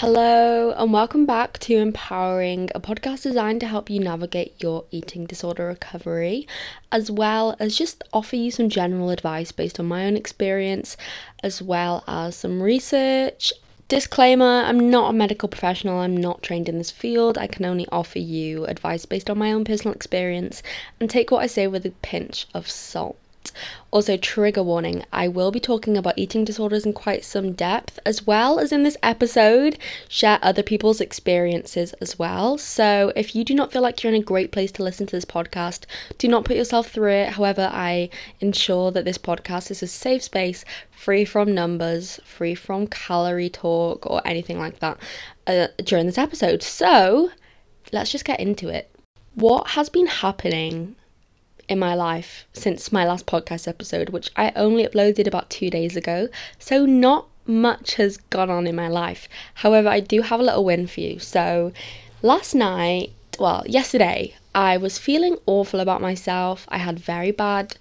[0.00, 5.26] Hello, and welcome back to Empowering, a podcast designed to help you navigate your eating
[5.26, 6.48] disorder recovery,
[6.90, 10.96] as well as just offer you some general advice based on my own experience,
[11.42, 13.52] as well as some research.
[13.88, 17.36] Disclaimer I'm not a medical professional, I'm not trained in this field.
[17.36, 20.62] I can only offer you advice based on my own personal experience
[20.98, 23.18] and take what I say with a pinch of salt.
[23.90, 28.26] Also, trigger warning I will be talking about eating disorders in quite some depth, as
[28.26, 32.56] well as in this episode, share other people's experiences as well.
[32.58, 35.16] So, if you do not feel like you're in a great place to listen to
[35.16, 35.86] this podcast,
[36.18, 37.30] do not put yourself through it.
[37.30, 38.10] However, I
[38.40, 44.06] ensure that this podcast is a safe space, free from numbers, free from calorie talk,
[44.06, 44.98] or anything like that
[45.46, 46.62] uh, during this episode.
[46.62, 47.30] So,
[47.92, 48.90] let's just get into it.
[49.34, 50.96] What has been happening
[51.70, 55.96] in my life since my last podcast episode, which I only uploaded about two days
[55.96, 56.28] ago.
[56.58, 59.28] So, not much has gone on in my life.
[59.54, 61.20] However, I do have a little win for you.
[61.20, 61.72] So,
[62.22, 66.66] last night, well, yesterday, I was feeling awful about myself.
[66.68, 67.76] I had very bad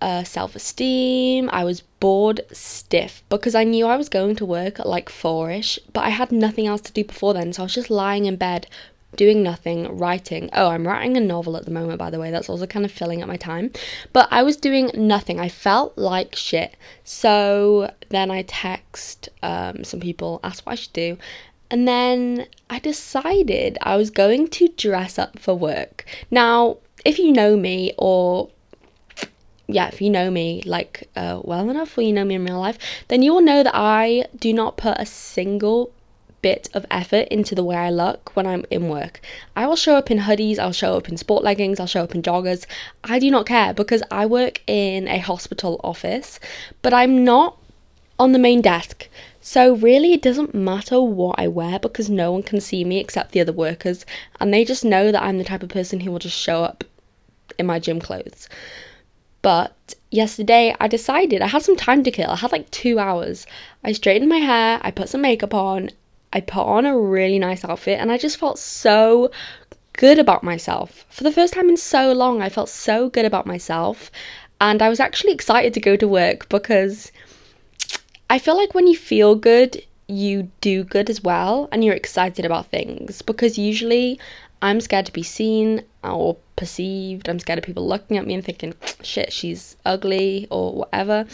[0.00, 1.48] uh, self esteem.
[1.52, 5.50] I was bored stiff because I knew I was going to work at like four
[5.50, 7.52] ish, but I had nothing else to do before then.
[7.52, 8.66] So I was just lying in bed
[9.16, 10.50] doing nothing, writing.
[10.52, 12.30] Oh, I'm writing a novel at the moment, by the way.
[12.30, 13.72] That's also kind of filling up my time.
[14.12, 15.40] But I was doing nothing.
[15.40, 16.76] I felt like shit.
[17.04, 21.18] So then I text um, some people, asked what I should do.
[21.70, 26.04] And then I decided I was going to dress up for work.
[26.30, 28.50] Now, if you know me or
[29.70, 32.58] yeah, if you know me like uh, well enough or you know me in real
[32.58, 35.92] life, then you will know that I do not put a single
[36.40, 39.20] bit of effort into the way I look when I'm in work.
[39.56, 42.14] I will show up in hoodies, I'll show up in sport leggings, I'll show up
[42.14, 42.66] in joggers.
[43.04, 46.38] I do not care because I work in a hospital office,
[46.82, 47.58] but I'm not
[48.18, 49.08] on the main desk.
[49.40, 53.32] So really it doesn't matter what I wear because no one can see me except
[53.32, 54.04] the other workers
[54.40, 56.84] and they just know that I'm the type of person who will just show up
[57.58, 58.48] in my gym clothes.
[59.40, 62.30] But yesterday I decided I had some time to kill.
[62.30, 63.46] I had like 2 hours.
[63.82, 65.90] I straightened my hair, I put some makeup on,
[66.32, 69.30] I put on a really nice outfit and I just felt so
[69.94, 71.04] good about myself.
[71.08, 74.10] For the first time in so long, I felt so good about myself.
[74.60, 77.12] And I was actually excited to go to work because
[78.30, 82.44] I feel like when you feel good, you do good as well and you're excited
[82.44, 83.22] about things.
[83.22, 84.20] Because usually
[84.60, 87.28] I'm scared to be seen or perceived.
[87.28, 91.26] I'm scared of people looking at me and thinking, shit, she's ugly or whatever.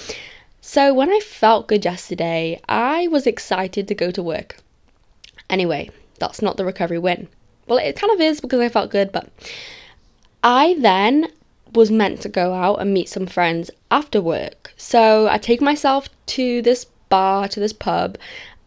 [0.61, 4.57] So when I felt good yesterday, I was excited to go to work.
[5.55, 5.89] Anyway,
[6.19, 7.29] that's not the recovery win.
[7.69, 9.29] Well, it kind of is because I felt good, but
[10.43, 11.29] I then
[11.73, 14.73] was meant to go out and meet some friends after work.
[14.77, 18.19] So I take myself to this bar, to this pub,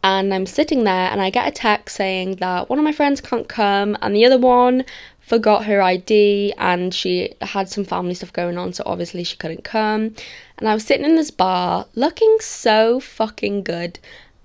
[0.01, 3.19] and I'm sitting there and I get a text saying that one of my friends
[3.19, 4.85] can't come and the other one
[5.19, 9.65] forgot her ID and she had some family stuff going on, so obviously she couldn't
[9.65, 10.15] come.
[10.57, 13.99] And I was sitting in this bar looking so fucking good,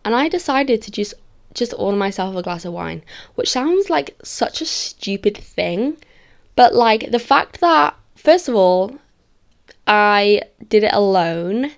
[0.05, 1.15] and I decided to just
[1.55, 3.03] just order myself a glass of wine,
[3.35, 5.97] which sounds like such a stupid thing.
[6.57, 8.99] But like the fact that, first of all,
[9.87, 11.73] I did it alone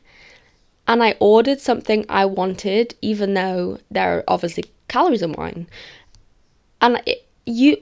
[0.86, 5.66] and I ordered something I wanted, even though there are obviously calories in wine.
[6.80, 7.76] And it, you,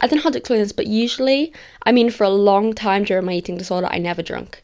[0.00, 1.52] I don't know how to explain this, but usually,
[1.84, 4.62] I mean, for a long time during my eating disorder, I never drank.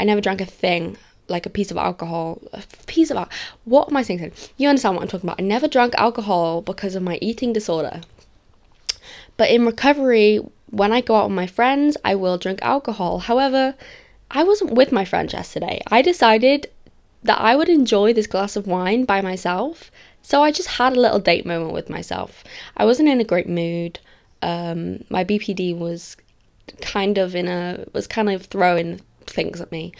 [0.00, 0.96] I never drank a thing
[1.28, 3.28] like a piece of alcohol, a piece of
[3.64, 4.32] what am I saying?
[4.56, 5.40] You understand what I'm talking about?
[5.40, 8.02] I never drank alcohol because of my eating disorder.
[9.36, 10.40] But in recovery,
[10.70, 13.20] when I go out with my friends, I will drink alcohol.
[13.20, 13.74] However,
[14.30, 15.80] I wasn't with my friends yesterday.
[15.90, 16.70] I decided
[17.22, 19.90] that I would enjoy this glass of wine by myself.
[20.22, 22.44] So I just had a little date moment with myself.
[22.76, 23.98] I wasn't in a great mood.
[24.42, 26.16] Um, my BPD was
[26.80, 29.92] kind of in a was kind of throwing things at me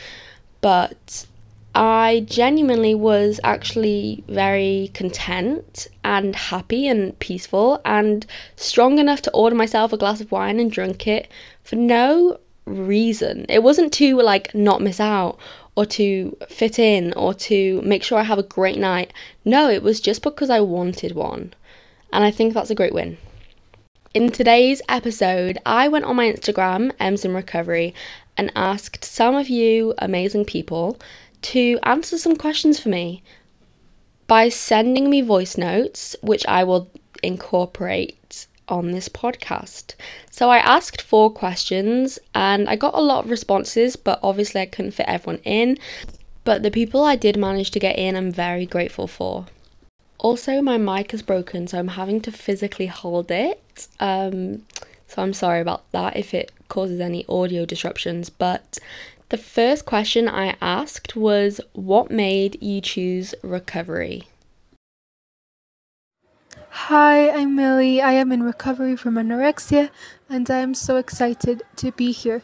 [0.65, 1.27] but
[1.75, 8.25] I genuinely was actually very content and happy and peaceful and
[8.57, 11.29] strong enough to order myself a glass of wine and drink it
[11.63, 13.45] for no reason.
[13.51, 15.39] It wasn't to like not miss out
[15.77, 19.13] or to fit in or to make sure I have a great night.
[19.45, 21.53] No, it was just because I wanted one.
[22.11, 23.19] And I think that's a great win.
[24.15, 27.93] In today's episode, I went on my Instagram, M's in Recovery,
[28.37, 30.99] and asked some of you amazing people
[31.43, 33.23] to answer some questions for me
[34.27, 36.91] by sending me voice notes, which I will
[37.23, 39.95] incorporate on this podcast.
[40.31, 44.67] So I asked four questions and I got a lot of responses, but obviously I
[44.67, 45.79] couldn't fit everyone in.
[46.45, 49.47] But the people I did manage to get in, I'm very grateful for.
[50.19, 53.89] Also, my mic is broken, so I'm having to physically hold it.
[54.01, 54.65] Um,
[55.07, 58.31] so I'm sorry about that if it causes any audio disruptions.
[58.31, 58.79] But
[59.29, 64.25] the first question I asked was What made you choose recovery?
[66.71, 68.03] Hi, I'm Millie.
[68.03, 69.91] I am in recovery from anorexia
[70.29, 72.43] and I am so excited to be here.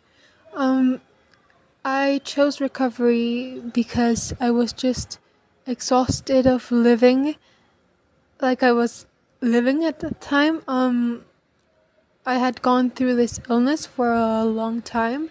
[0.54, 1.00] Um,
[1.84, 5.18] I chose recovery because I was just
[5.66, 7.36] exhausted of living
[8.40, 9.06] like I was
[9.40, 10.62] living at the time.
[10.66, 11.24] Um,
[12.26, 15.30] I had gone through this illness for a long time,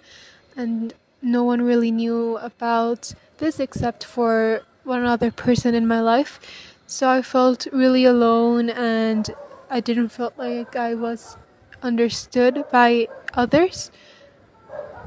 [0.55, 6.39] and no one really knew about this except for one other person in my life.
[6.87, 9.29] So I felt really alone, and
[9.69, 11.37] I didn't feel like I was
[11.83, 13.91] understood by others.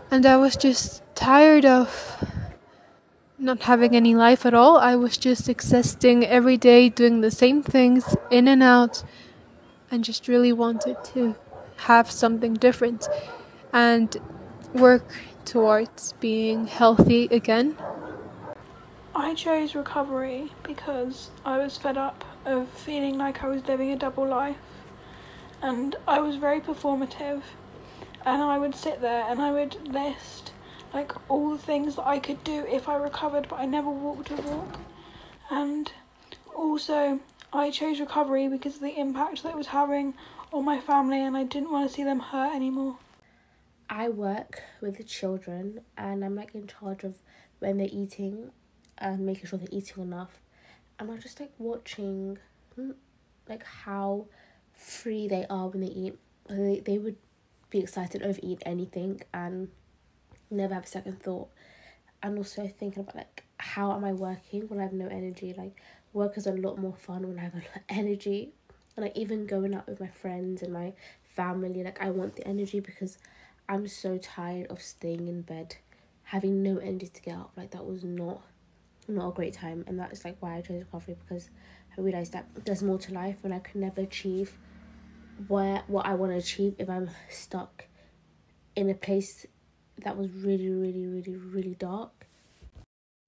[0.08, 2.24] And I was just tired of
[3.38, 4.76] not having any life at all.
[4.76, 9.02] I was just existing every day, doing the same things in and out,
[9.90, 11.34] and just really wanted to
[11.82, 13.08] have something different
[13.72, 14.16] and
[14.74, 15.14] work
[15.44, 17.76] towards being healthy again.
[19.14, 23.96] I chose recovery because I was fed up of feeling like I was living a
[23.96, 24.56] double life
[25.60, 27.42] and I was very performative
[28.24, 30.52] and I would sit there and I would list
[30.94, 34.30] like all the things that I could do if I recovered but I never walked
[34.30, 34.78] a walk
[35.50, 35.92] and
[36.54, 37.20] also
[37.52, 40.14] I chose recovery because of the impact that it was having
[40.52, 42.98] or my family, and I didn't want to see them hurt anymore.
[43.88, 47.16] I work with the children, and I'm like in charge of
[47.58, 48.50] when they're eating
[48.98, 50.38] and making sure they're eating enough.
[50.98, 52.38] And I'm just like watching,
[52.74, 52.92] hmm,
[53.48, 54.26] like how
[54.74, 56.18] free they are when they eat.
[56.48, 57.16] They they would
[57.70, 59.68] be excited over eat anything and
[60.50, 61.48] never have a second thought.
[62.22, 65.54] And also thinking about like how am I working when I have no energy?
[65.56, 65.80] Like
[66.12, 68.52] work is a lot more fun when I have a lot of energy
[68.96, 70.92] like even going out with my friends and my
[71.22, 73.18] family like i want the energy because
[73.68, 75.76] i'm so tired of staying in bed
[76.32, 77.52] having no energy to get up.
[77.56, 78.42] Like that was not
[79.08, 79.84] not a great time.
[79.86, 81.50] And that is like why i chose recovery because
[81.96, 84.56] i realized that there's more to life and i could never achieve
[85.48, 87.84] where what i want to achieve if i'm stuck
[88.76, 89.44] in a place
[90.02, 92.21] that was really really really really dark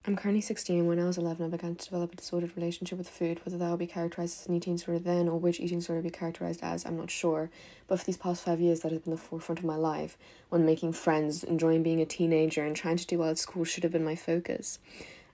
[0.07, 3.09] I'm currently 16 when I was 11 I began to develop a disordered relationship with
[3.09, 3.41] food.
[3.43, 6.11] Whether that will be characterized as an eating disorder then or which eating disorder will
[6.11, 7.49] be characterized as, I'm not sure.
[7.89, 10.19] But for these past five years, that has been the forefront of my life.
[10.51, 13.83] When making friends, enjoying being a teenager, and trying to do well at school should
[13.83, 14.79] have been my focus.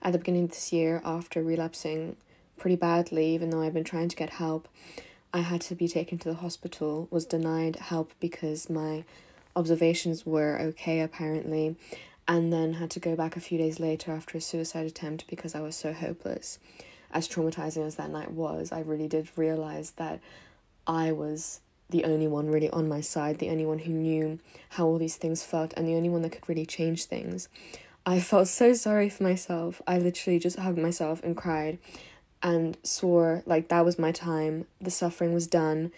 [0.01, 2.15] At the beginning of this year, after relapsing
[2.57, 4.69] pretty badly, even though I've been trying to get help,
[5.33, 9.03] I had to be taken to the hospital, was denied help because my
[9.53, 11.75] observations were okay apparently
[12.31, 15.53] and then had to go back a few days later after a suicide attempt because
[15.53, 16.59] I was so hopeless.
[17.11, 20.21] As traumatizing as that night was, I really did realize that
[20.87, 24.39] I was the only one really on my side, the only one who knew
[24.69, 27.49] how all these things felt, and the only one that could really change things.
[28.05, 29.81] I felt so sorry for myself.
[29.85, 31.79] I literally just hugged myself and cried
[32.41, 34.67] and swore like that was my time.
[34.79, 35.91] The suffering was done.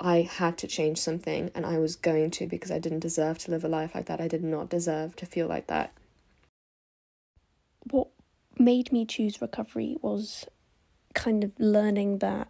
[0.00, 3.50] I had to change something and I was going to because I didn't deserve to
[3.50, 4.20] live a life like that.
[4.20, 5.92] I did not deserve to feel like that.
[7.90, 8.08] What
[8.58, 10.46] made me choose recovery was
[11.14, 12.48] kind of learning that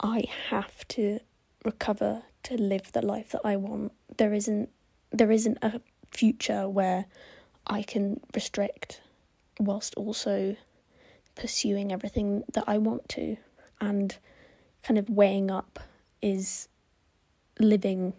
[0.00, 1.20] I have to
[1.64, 3.92] recover to live the life that I want.
[4.16, 4.70] There isn't
[5.10, 5.80] there isn't a
[6.10, 7.06] future where
[7.66, 9.00] I can restrict
[9.58, 10.56] whilst also
[11.34, 13.36] pursuing everything that I want to
[13.80, 14.16] and
[14.82, 15.78] kind of weighing up
[16.22, 16.68] is
[17.58, 18.14] living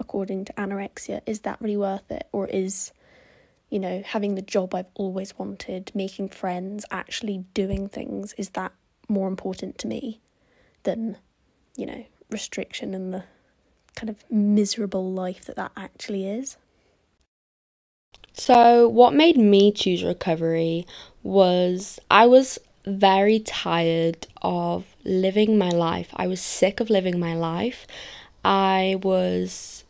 [0.00, 2.28] according to anorexia is that really worth it?
[2.32, 2.92] Or is
[3.70, 8.72] you know having the job I've always wanted making friends actually doing things is that
[9.08, 10.20] more important to me
[10.84, 11.16] than
[11.76, 13.24] you know restriction and the
[13.96, 16.56] kind of miserable life that that actually is?
[18.32, 20.86] So what made me choose recovery
[21.24, 26.08] was I was very tired of living my life.
[26.14, 27.86] I was sick of living my life.
[28.44, 29.84] I was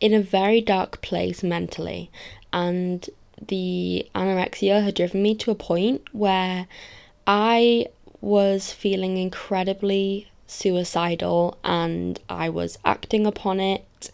[0.00, 2.10] in a very dark place mentally,
[2.52, 3.08] and
[3.40, 6.66] the anorexia had driven me to a point where
[7.26, 7.86] I
[8.20, 14.10] was feeling incredibly suicidal and I was acting upon it.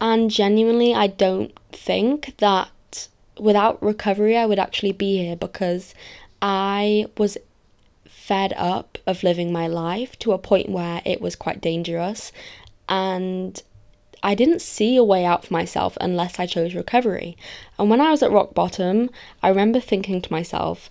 [0.00, 5.94] And genuinely, I don't think that without recovery I would actually be here because
[6.40, 7.38] I was
[8.22, 12.30] fed up of living my life to a point where it was quite dangerous
[12.88, 13.60] and
[14.22, 17.36] I didn't see a way out for myself unless I chose recovery.
[17.78, 19.10] And when I was at rock bottom,
[19.42, 20.88] I remember thinking to myself,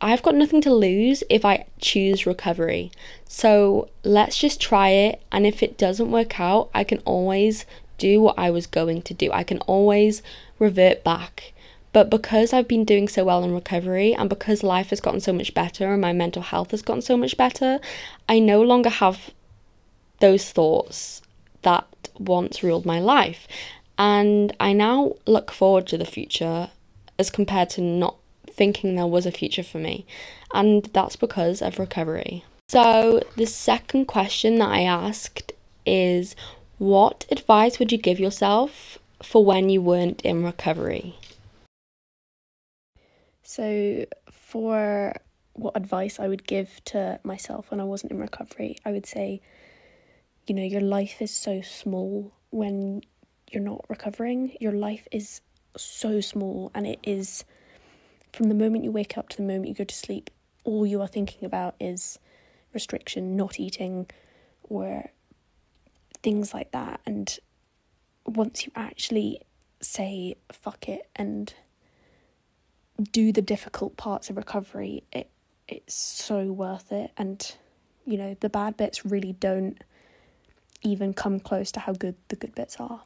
[0.00, 2.90] I've got nothing to lose if I choose recovery.
[3.28, 5.22] So let's just try it.
[5.30, 7.64] And if it doesn't work out, I can always
[7.98, 9.30] do what I was going to do.
[9.30, 10.22] I can always
[10.58, 11.53] revert back.
[11.94, 15.32] But because I've been doing so well in recovery and because life has gotten so
[15.32, 17.78] much better and my mental health has gotten so much better,
[18.28, 19.30] I no longer have
[20.18, 21.22] those thoughts
[21.62, 21.86] that
[22.18, 23.46] once ruled my life.
[23.96, 26.70] And I now look forward to the future
[27.16, 28.16] as compared to not
[28.48, 30.04] thinking there was a future for me.
[30.52, 32.44] And that's because of recovery.
[32.70, 35.52] So, the second question that I asked
[35.86, 36.34] is
[36.78, 41.14] what advice would you give yourself for when you weren't in recovery?
[43.44, 45.14] So, for
[45.52, 49.42] what advice I would give to myself when I wasn't in recovery, I would say,
[50.46, 53.02] you know, your life is so small when
[53.50, 54.56] you're not recovering.
[54.60, 55.42] Your life is
[55.76, 57.44] so small, and it is
[58.32, 60.30] from the moment you wake up to the moment you go to sleep,
[60.64, 62.18] all you are thinking about is
[62.72, 64.06] restriction, not eating,
[64.62, 65.10] or
[66.22, 67.00] things like that.
[67.04, 67.38] And
[68.24, 69.42] once you actually
[69.80, 71.52] say fuck it and
[73.02, 75.30] do the difficult parts of recovery, it
[75.66, 77.10] it's so worth it.
[77.16, 77.54] And
[78.04, 79.82] you know, the bad bits really don't
[80.82, 83.02] even come close to how good the good bits are.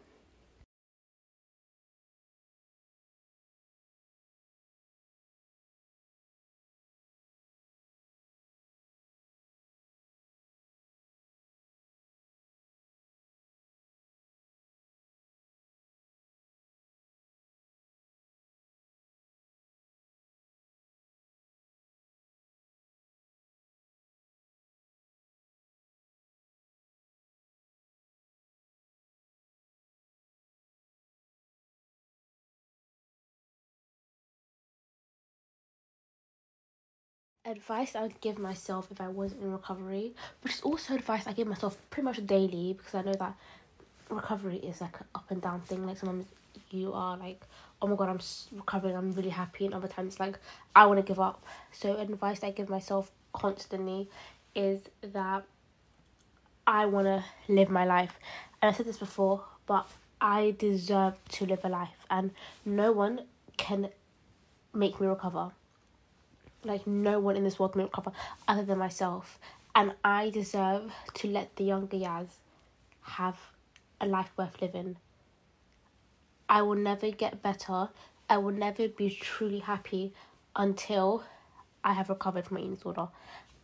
[37.49, 40.13] Advice I would give myself if I wasn't in recovery,
[40.43, 43.35] which is also advice I give myself pretty much daily because I know that
[44.11, 45.87] recovery is like an up and down thing.
[45.87, 46.27] Like sometimes
[46.71, 47.43] you are like,
[47.81, 48.21] oh my god, I'm
[48.59, 50.39] recovering, I'm really happy, and other times like
[50.77, 51.43] I want to give up.
[51.73, 54.09] So advice I give myself constantly
[54.55, 55.45] is that
[56.67, 58.19] I want to live my life,
[58.61, 59.89] and I said this before, but
[60.21, 62.33] I deserve to live a life, and
[62.67, 63.23] no one
[63.57, 63.89] can
[64.75, 65.53] make me recover
[66.65, 68.13] like no one in this world can recover
[68.47, 69.39] other than myself.
[69.75, 72.29] And I deserve to let the younger Yaz
[73.03, 73.37] have
[74.01, 74.97] a life worth living.
[76.49, 77.89] I will never get better.
[78.29, 80.13] I will never be truly happy
[80.57, 81.25] until
[81.85, 83.09] I have recovered from my eating disorder.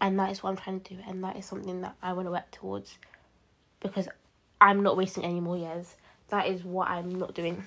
[0.01, 1.01] And that is what I'm trying to do.
[1.07, 2.99] And that is something that I want to work towards.
[3.81, 4.09] Because
[4.61, 5.97] I'm not wasting any more years.
[6.29, 7.65] That is what I'm not doing.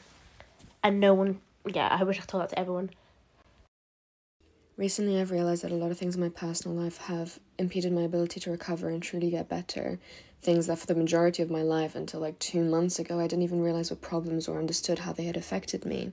[0.83, 2.91] And no one, yeah, I wish I told that to everyone.
[4.77, 8.03] Recently, I've realized that a lot of things in my personal life have impeded my
[8.03, 9.97] ability to recover and truly get better.
[10.43, 13.41] Things that, for the majority of my life, until like two months ago, I didn't
[13.41, 16.11] even realize were problems or understood how they had affected me.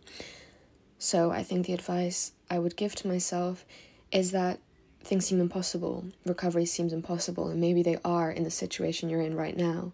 [0.98, 3.66] So, I think the advice I would give to myself
[4.10, 4.60] is that
[5.02, 9.36] things seem impossible, recovery seems impossible, and maybe they are in the situation you're in
[9.36, 9.92] right now.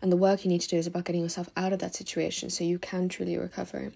[0.00, 2.50] And the work you need to do is about getting yourself out of that situation
[2.50, 3.90] so you can truly recover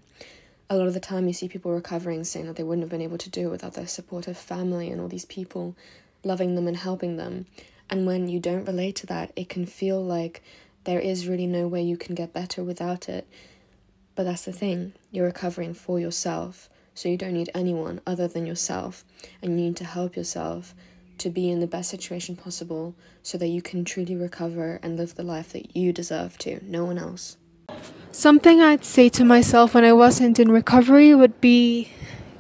[0.69, 3.01] a lot of the time you see people recovering saying that they wouldn't have been
[3.01, 5.77] able to do it without their supportive family and all these people
[6.25, 7.47] loving them and helping them.
[7.89, 10.43] And when you don't relate to that, it can feel like
[10.85, 13.29] there is really no way you can get better without it.
[14.17, 18.47] But that's the thing, you're recovering for yourself, so you don't need anyone other than
[18.47, 19.05] yourself,
[19.43, 20.75] and you need to help yourself
[21.19, 25.15] to be in the best situation possible so that you can truly recover and live
[25.15, 27.37] the life that you deserve to, no one else.
[28.13, 31.91] Something I'd say to myself when I wasn't in recovery would be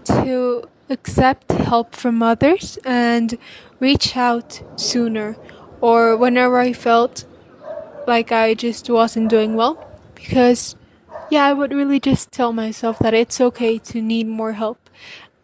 [0.04, 3.36] to accept help from others and
[3.78, 5.36] reach out sooner
[5.80, 7.24] or whenever I felt
[8.06, 9.86] like I just wasn't doing well.
[10.14, 10.76] Because,
[11.30, 14.88] yeah, I would really just tell myself that it's okay to need more help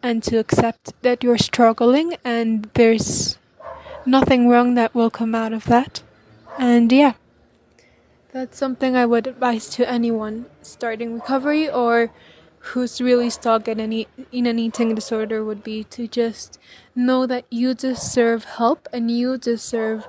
[0.03, 3.39] and to accept that you're struggling and there's
[4.07, 6.03] nothing wrong that will come out of that.
[6.59, 7.15] And yeah.
[8.33, 12.11] That's something I would advise to anyone starting recovery or
[12.61, 16.59] who's really stuck in any in an eating disorder would be to just
[16.95, 20.07] know that you deserve help and you deserve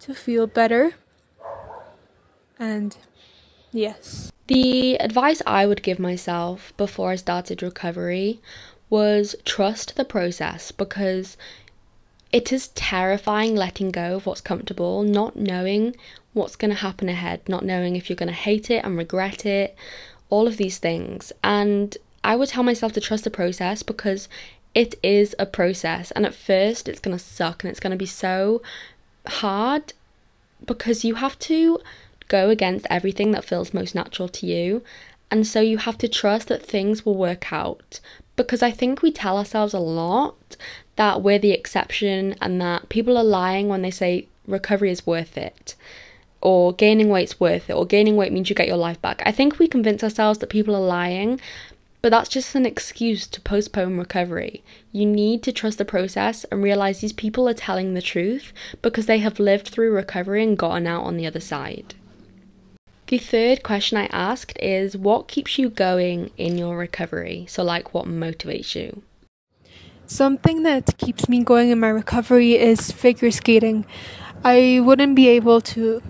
[0.00, 0.92] to feel better.
[2.58, 2.96] And
[3.72, 4.30] yes.
[4.48, 8.40] The advice I would give myself before I started recovery
[8.90, 11.38] was trust the process because
[12.30, 15.94] it is terrifying letting go of what's comfortable, not knowing
[16.34, 19.46] what's going to happen ahead, not knowing if you're going to hate it and regret
[19.46, 19.74] it,
[20.28, 21.32] all of these things.
[21.42, 24.28] And I would tell myself to trust the process because
[24.74, 27.96] it is a process, and at first, it's going to suck and it's going to
[27.96, 28.60] be so
[29.26, 29.92] hard
[30.66, 31.78] because you have to
[32.26, 34.82] go against everything that feels most natural to you.
[35.30, 38.00] And so you have to trust that things will work out.
[38.36, 40.56] Because I think we tell ourselves a lot
[40.96, 45.36] that we're the exception and that people are lying when they say recovery is worth
[45.36, 45.74] it
[46.44, 49.22] or gaining weight's worth it or gaining weight means you get your life back.
[49.26, 51.40] I think we convince ourselves that people are lying
[52.04, 54.62] but that's just an excuse to postpone recovery.
[54.92, 59.06] You need to trust the process and realize these people are telling the truth because
[59.06, 61.94] they have lived through recovery and gotten out on the other side.
[63.06, 67.46] The third question I asked is what keeps you going in your recovery?
[67.48, 69.02] So, like, what motivates you?
[70.06, 73.86] Something that keeps me going in my recovery is figure skating.
[74.44, 76.02] I wouldn't be able to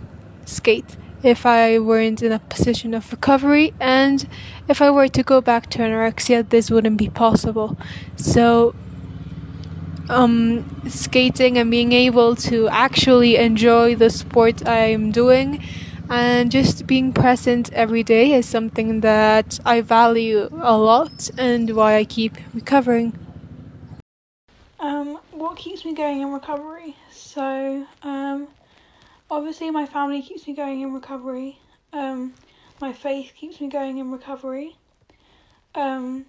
[0.45, 4.29] skate if I weren't in a position of recovery, and
[4.69, 7.79] if I were to go back to anorexia, this wouldn't be possible.
[8.17, 8.75] So,
[10.11, 15.65] um, skating and being able to actually enjoy the sport I'm doing
[16.11, 21.97] and just being present every day is something that I value a lot and why
[21.97, 23.19] I keep recovering.
[24.79, 26.95] Um, what keeps me going in recovery?
[27.11, 28.49] So, um,
[29.31, 31.59] obviously my family keeps me going in recovery.
[31.93, 32.35] Um,
[32.81, 34.77] my faith keeps me going in recovery.
[35.75, 36.27] Um,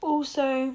[0.00, 0.74] also,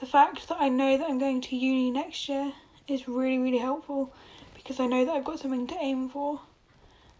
[0.00, 2.52] the fact that I know that I'm going to uni next year
[2.86, 4.12] is really, really helpful
[4.54, 6.40] because I know that I've got something to aim for.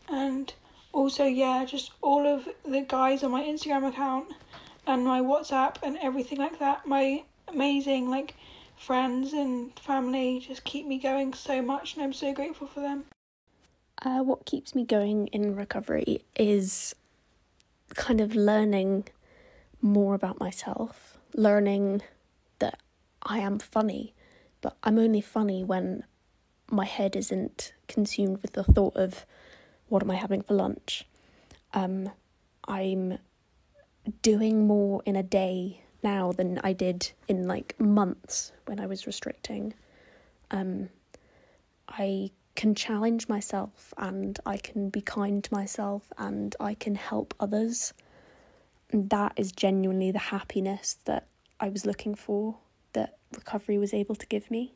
[0.09, 0.52] And
[0.92, 4.33] also, yeah, just all of the guys on my Instagram account
[4.87, 8.35] and my WhatsApp and everything like that, my amazing, like,
[8.76, 13.04] friends and family just keep me going so much, and I'm so grateful for them.
[14.02, 16.95] Uh, what keeps me going in recovery is
[17.95, 19.09] kind of learning
[19.80, 22.02] more about myself, learning
[22.59, 22.80] that
[23.23, 24.15] I am funny,
[24.60, 26.04] but I'm only funny when
[26.71, 29.25] my head isn't consumed with the thought of
[29.89, 31.04] what am I having for lunch.
[31.73, 32.10] Um,
[32.67, 33.19] I'm
[34.23, 39.06] doing more in a day now than I did in like months when I was
[39.06, 39.75] restricting.
[40.52, 40.88] Um,
[41.88, 47.34] I can challenge myself and I can be kind to myself and I can help
[47.40, 47.92] others.
[48.92, 51.26] And that is genuinely the happiness that
[51.58, 52.56] I was looking for,
[52.92, 54.75] that recovery was able to give me.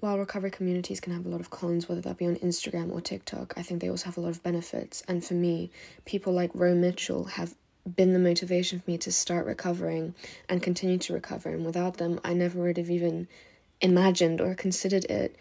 [0.00, 3.00] While recovery communities can have a lot of cons, whether that be on Instagram or
[3.00, 5.02] TikTok, I think they also have a lot of benefits.
[5.08, 5.70] And for me,
[6.04, 7.54] people like Roe Mitchell have
[7.94, 10.14] been the motivation for me to start recovering
[10.48, 11.50] and continue to recover.
[11.50, 13.28] And without them, I never would have even
[13.80, 15.36] imagined or considered it.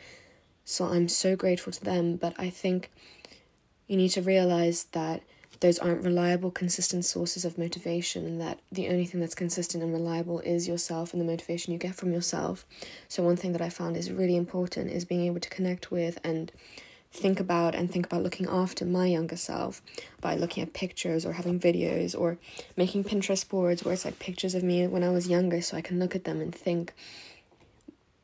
[0.64, 2.18] So I'm so grateful to them.
[2.18, 2.92] But I think
[3.88, 5.24] you need to realize that
[5.62, 9.94] those aren't reliable, consistent sources of motivation, and that the only thing that's consistent and
[9.94, 12.66] reliable is yourself and the motivation you get from yourself.
[13.08, 16.20] So, one thing that I found is really important is being able to connect with
[16.24, 16.52] and
[17.16, 19.82] think about and think about looking after my younger self
[20.22, 22.38] by looking at pictures or having videos or
[22.76, 25.82] making Pinterest boards where it's like pictures of me when I was younger so I
[25.82, 26.94] can look at them and think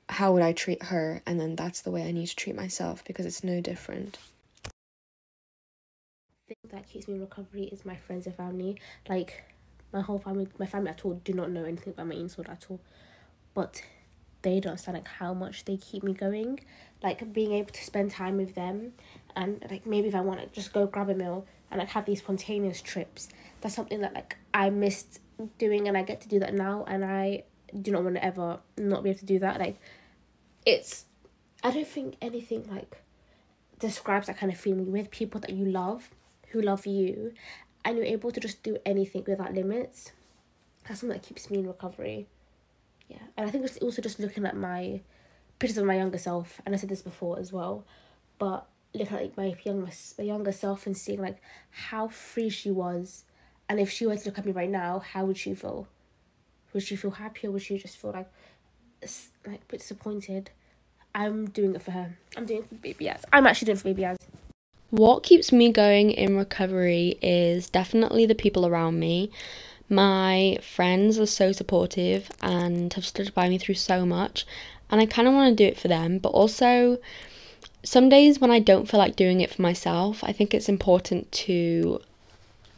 [0.10, 3.04] how would I treat her and then that's the way I need to treat myself
[3.06, 4.17] because it's no different.
[6.47, 8.77] Thing that keeps me in recovery is my friends and family.
[9.08, 9.43] Like
[9.93, 12.65] my whole family my family at all do not know anything about my disorder at
[12.69, 12.82] all.
[13.54, 13.82] But
[14.41, 16.60] they don't understand like how much they keep me going.
[17.04, 18.93] Like being able to spend time with them
[19.36, 22.06] and like maybe if I want to just go grab a meal and like have
[22.06, 23.30] these spontaneous trips
[23.62, 25.19] that's something that like I missed
[25.58, 27.43] doing and I get to do that now and I
[27.80, 29.60] do not want to ever not be able to do that.
[29.60, 29.80] Like
[30.65, 31.06] it's
[31.63, 33.01] I don't think anything like
[33.80, 36.10] describes that kind of feeling with people that you love
[36.49, 37.34] who love you
[37.84, 40.12] and you're able to just do anything without limits.
[40.88, 42.27] That's something that keeps me in recovery
[43.12, 45.02] yeah and I think it's also just looking at my
[45.62, 47.86] pictures of my younger self, and I said this before as well,
[48.39, 51.38] but looking at like my younger my younger self and seeing like
[51.69, 53.24] how free she was,
[53.69, 55.88] and if she were to look at me right now, how would she feel?
[56.74, 58.30] Would she feel happy or would she just feel like
[59.45, 60.50] like bit disappointed?
[61.13, 62.17] I'm doing it for her.
[62.36, 63.21] I'm doing it for baby Yaz.
[63.32, 64.17] I'm actually doing it for baby Yaz.
[64.89, 69.32] What keeps me going in recovery is definitely the people around me.
[69.91, 74.45] My friends are so supportive and have stood by me through so much,
[74.89, 76.97] and I kind of want to do it for them, but also
[77.84, 81.30] some days when I don't feel like doing it for myself, I think it's important
[81.34, 82.01] to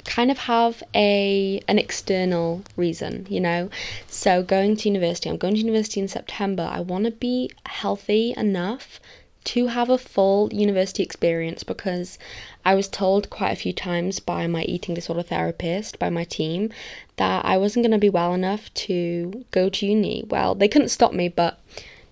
[0.05, 3.69] kind of have a an external reason, you know.
[4.07, 6.67] So going to university, I'm going to university in September.
[6.71, 8.99] I want to be healthy enough
[9.45, 12.17] to have a full university experience because
[12.65, 16.71] I was told quite a few times by my eating disorder therapist, by my team,
[17.17, 20.23] that I wasn't going to be well enough to go to uni.
[20.27, 21.59] Well, they couldn't stop me, but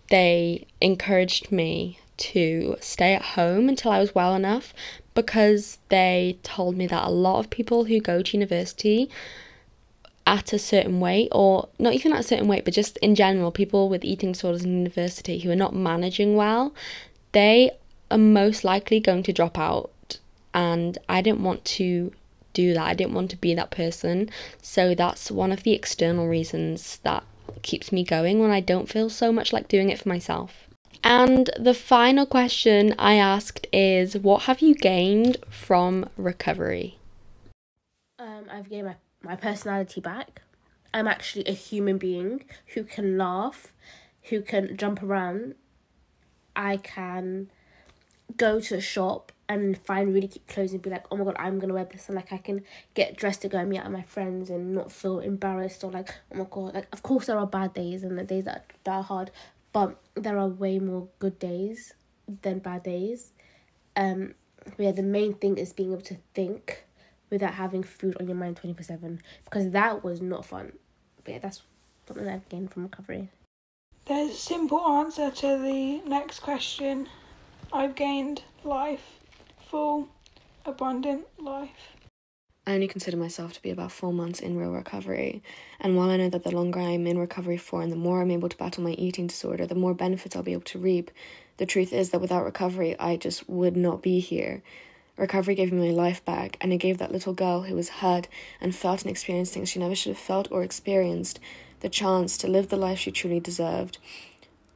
[0.10, 4.74] they encouraged me to stay at home until I was well enough
[5.14, 9.10] because they told me that a lot of people who go to university
[10.28, 13.52] at a certain weight, or not even at a certain weight, but just in general,
[13.52, 16.74] people with eating disorders in university who are not managing well,
[17.32, 17.72] they
[18.10, 20.20] are most likely going to drop out.
[20.54, 22.12] And I didn't want to
[22.54, 22.86] do that.
[22.86, 24.30] I didn't want to be that person.
[24.62, 27.24] So that's one of the external reasons that
[27.62, 30.68] keeps me going when I don't feel so much like doing it for myself.
[31.04, 36.98] And the final question I asked is what have you gained from recovery?
[38.20, 40.42] Um, I've gained my, my personality back.
[40.94, 43.74] I'm actually a human being who can laugh,
[44.24, 45.56] who can jump around.
[46.56, 47.50] I can
[48.38, 51.36] go to a shop and find really cute clothes and be like, oh my god,
[51.38, 53.86] I'm gonna wear this, and like I can get dressed to go and meet up
[53.86, 57.26] with my friends and not feel embarrassed or like, oh my god, like of course
[57.26, 59.32] there are bad days and the days that, that are hard,
[59.74, 61.94] but there are way more good days
[62.44, 63.34] than bad days.
[63.98, 64.36] Um,
[64.78, 66.86] yeah, the main thing is being able to think
[67.30, 70.74] without having food on your mind twenty four seven because that was not fun.
[71.26, 71.62] But yeah, that's
[72.08, 73.30] something I've gained from recovery.
[74.08, 77.08] There's a simple answer to the next question.
[77.72, 79.20] I've gained life,
[79.70, 80.10] full,
[80.66, 81.96] abundant life.
[82.66, 85.44] I only consider myself to be about four months in real recovery,
[85.80, 88.22] and while I know that the longer I am in recovery for and the more
[88.22, 91.12] I'm able to battle my eating disorder, the more benefits I'll be able to reap,
[91.58, 94.64] the truth is that without recovery, I just would not be here.
[95.16, 98.28] Recovery gave me my life back, and it gave that little girl who was hurt
[98.60, 101.40] and felt and experienced things she never should have felt or experienced
[101.82, 103.98] the chance to live the life she truly deserved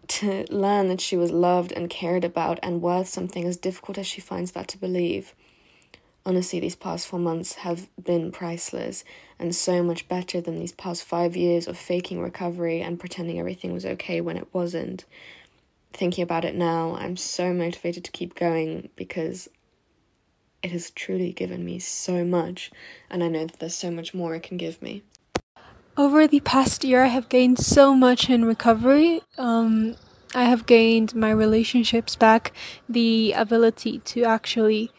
[0.08, 4.08] to learn that she was loved and cared about and worth something as difficult as
[4.08, 5.34] she finds that to believe.
[6.26, 9.04] Honestly, these past four months have been priceless
[9.38, 13.74] and so much better than these past five years of faking recovery and pretending everything
[13.74, 15.06] was okay when it wasn't.
[15.94, 19.50] Thinking about it now, I'm so motivated to keep going because
[20.62, 22.72] it has truly given me so much,
[23.10, 25.04] and I know that there's so much more it can give me.
[25.98, 29.22] Over the past year, I have gained so much in recovery.
[29.38, 29.96] Um,
[30.34, 32.52] I have gained my relationships back,
[32.90, 34.92] the ability to actually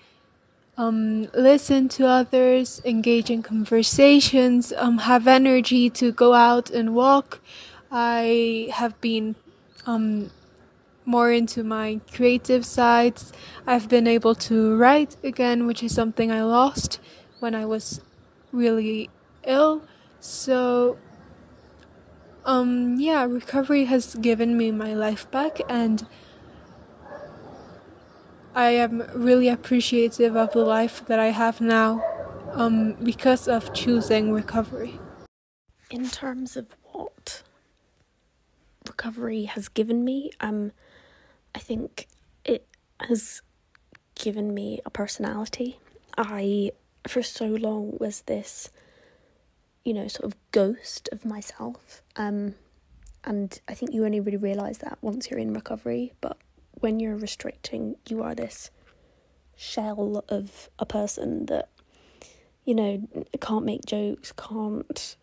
[0.78, 7.40] um, listen to others, engage in conversations, um, have energy to go out and walk.
[7.90, 9.36] I have been
[9.84, 10.30] um,
[11.04, 13.34] more into my creative sides.
[13.66, 17.00] I've been able to write again, which is something I lost
[17.38, 18.00] when I was
[18.50, 19.10] really
[19.44, 19.82] ill.
[20.26, 20.98] So,
[22.44, 26.04] um, yeah, recovery has given me my life back, and
[28.52, 32.02] I am really appreciative of the life that I have now
[32.54, 34.98] um, because of choosing recovery.
[35.92, 37.44] In terms of what
[38.84, 40.72] recovery has given me, um,
[41.54, 42.08] I think
[42.44, 42.66] it
[42.98, 43.42] has
[44.16, 45.78] given me a personality.
[46.18, 46.72] I,
[47.06, 48.70] for so long, was this
[49.86, 52.02] you know, sort of ghost of myself.
[52.16, 52.56] Um,
[53.22, 56.12] and I think you only really realise that once you're in recovery.
[56.20, 56.36] But
[56.72, 58.72] when you're restricting, you are this
[59.56, 61.68] shell of a person that,
[62.64, 63.08] you know,
[63.40, 65.16] can't make jokes, can't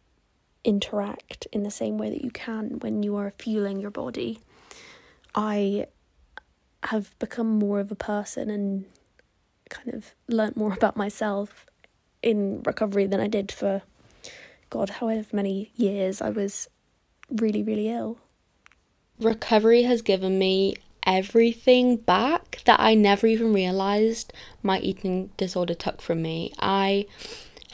[0.63, 4.39] interact in the same way that you can when you are fueling your body.
[5.35, 5.87] I
[6.83, 8.85] have become more of a person and
[9.69, 11.65] kind of learnt more about myself
[12.21, 13.81] in recovery than I did for
[14.73, 16.67] God, however many years I was
[17.29, 18.17] really, really ill.
[19.19, 20.73] Recovery has given me
[21.05, 24.33] everything back that I never even realized
[24.63, 26.53] my eating disorder took from me.
[26.57, 27.05] I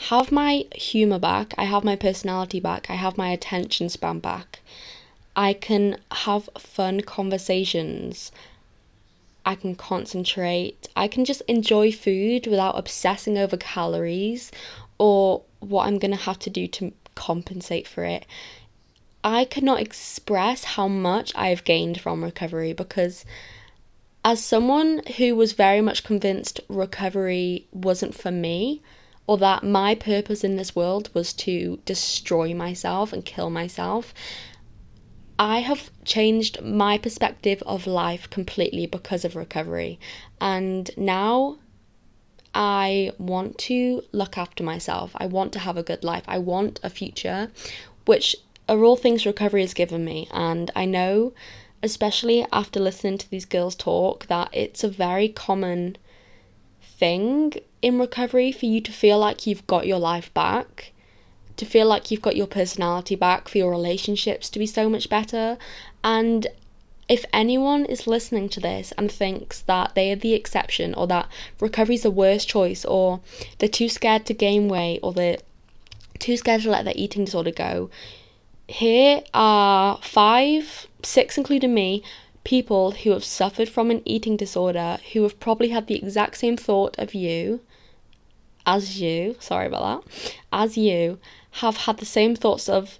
[0.09, 4.59] have my humor back, I have my personality back, I have my attention span back.
[5.37, 8.29] I can have fun conversations.
[9.45, 10.89] I can concentrate.
[10.97, 14.51] I can just enjoy food without obsessing over calories
[14.99, 18.25] or what I'm going to have to do to compensate for it.
[19.23, 23.25] I cannot express how much I've gained from recovery because,
[24.23, 28.81] as someone who was very much convinced recovery wasn't for me,
[29.27, 34.13] or that my purpose in this world was to destroy myself and kill myself,
[35.37, 39.99] I have changed my perspective of life completely because of recovery.
[40.41, 41.59] And now
[42.61, 45.11] I want to look after myself.
[45.15, 46.23] I want to have a good life.
[46.27, 47.49] I want a future,
[48.05, 48.35] which
[48.67, 50.27] are all things recovery has given me.
[50.31, 51.33] And I know
[51.81, 55.95] especially after listening to these girls talk, that it's a very common
[56.81, 60.91] thing in recovery for you to feel like you've got your life back,
[61.55, 65.09] to feel like you've got your personality back, for your relationships to be so much
[65.09, 65.57] better.
[66.03, 66.47] And
[67.09, 71.27] if anyone is listening to this and thinks that they are the exception or that
[71.59, 73.19] recovery is the worst choice or
[73.57, 75.37] they're too scared to gain weight or they're
[76.19, 77.89] too scared to let their eating disorder go,
[78.67, 82.03] here are five, six including me,
[82.43, 86.55] people who have suffered from an eating disorder who have probably had the exact same
[86.55, 87.59] thought of you
[88.65, 91.17] as you, sorry about that, as you
[91.51, 92.99] have had the same thoughts of,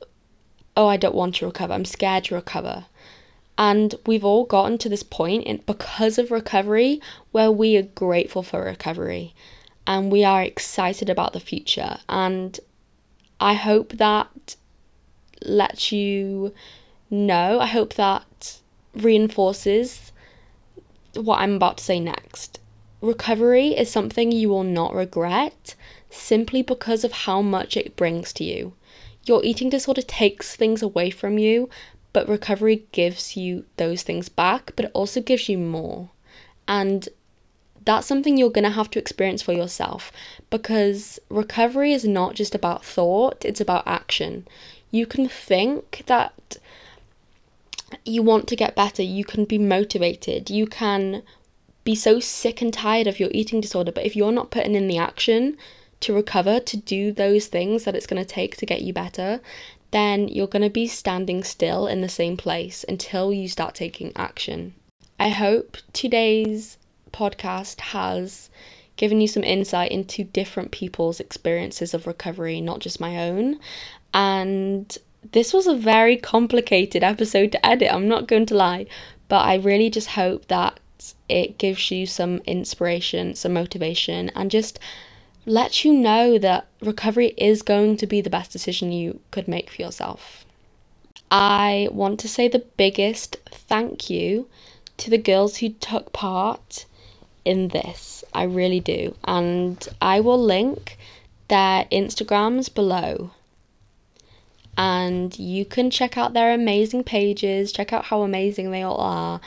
[0.75, 2.85] oh, I don't want to recover, I'm scared to recover.
[3.59, 8.41] And we've all gotten to this point in, because of recovery where we are grateful
[8.41, 9.35] for recovery
[9.85, 11.97] and we are excited about the future.
[12.07, 12.57] And
[13.41, 14.55] I hope that
[15.41, 16.53] lets you
[17.09, 18.59] know, I hope that
[18.95, 20.13] reinforces
[21.15, 22.61] what I'm about to say next.
[23.01, 25.75] Recovery is something you will not regret
[26.09, 28.73] simply because of how much it brings to you.
[29.25, 31.69] Your eating disorder takes things away from you,
[32.13, 36.09] but recovery gives you those things back, but it also gives you more.
[36.67, 37.07] And
[37.85, 40.11] that's something you're going to have to experience for yourself
[40.49, 44.47] because recovery is not just about thought, it's about action.
[44.91, 46.57] You can think that
[48.05, 51.23] you want to get better, you can be motivated, you can
[51.83, 54.87] be so sick and tired of your eating disorder, but if you're not putting in
[54.87, 55.57] the action
[56.01, 59.41] to recover, to do those things that it's going to take to get you better,
[59.91, 64.11] then you're going to be standing still in the same place until you start taking
[64.15, 64.73] action.
[65.19, 66.77] I hope today's
[67.11, 68.49] podcast has
[68.95, 73.59] given you some insight into different people's experiences of recovery, not just my own.
[74.13, 74.97] And
[75.31, 78.85] this was a very complicated episode to edit, I'm not going to lie,
[79.27, 80.79] but I really just hope that
[81.27, 84.79] it gives you some inspiration, some motivation, and just
[85.49, 89.69] lets you know that recovery is going to be the best decision you could make
[89.69, 90.45] for yourself.
[91.31, 94.47] I want to say the biggest thank you
[94.97, 96.85] to the girls who took part
[97.45, 98.23] in this.
[98.31, 99.15] I really do.
[99.23, 100.97] And I will link
[101.47, 103.31] their Instagrams below.
[104.77, 109.41] And you can check out their amazing pages, check out how amazing they all are.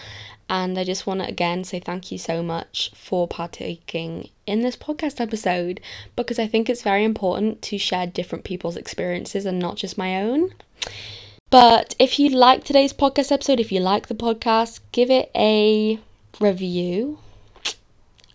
[0.52, 4.76] And I just want to again say thank you so much for partaking in this
[4.76, 5.80] podcast episode
[6.14, 10.20] because I think it's very important to share different people's experiences and not just my
[10.20, 10.52] own.
[11.48, 15.98] But if you like today's podcast episode, if you like the podcast, give it a
[16.38, 17.18] review.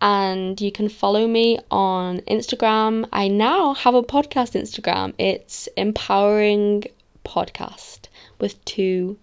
[0.01, 3.07] And you can follow me on Instagram.
[3.13, 5.13] I now have a podcast Instagram.
[5.19, 6.85] It's Empowering
[7.23, 8.07] Podcast
[8.39, 9.17] with two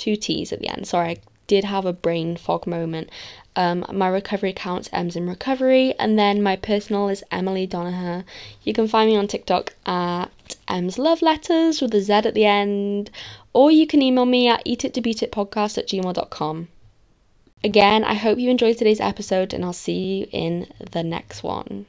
[0.00, 0.88] two T's at the end.
[0.88, 3.10] Sorry, I did have a brain fog moment.
[3.54, 8.24] Um, my recovery account's M's in Recovery, and then my personal is Emily Donaher.
[8.62, 10.30] You can find me on TikTok at
[10.68, 13.10] M's Love Letters with a Z at the end,
[13.52, 16.68] or you can email me at eatittobeatitpodcast at gmail.com.
[17.62, 21.86] Again, I hope you enjoyed today's episode, and I'll see you in the next one.